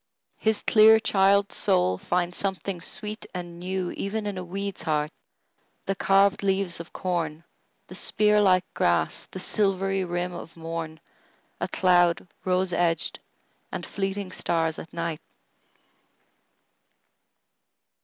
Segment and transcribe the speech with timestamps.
[0.39, 5.11] His clear child's soul finds something sweet and newEven in a weed's heart,
[5.85, 7.43] the carved leaves of corn,
[7.85, 13.19] The spear like grass, the silvery rim of morn,A cloud rose edged,
[13.71, 15.21] and fleeting stars at night!